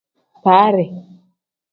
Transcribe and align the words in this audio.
Baari. 0.43 0.85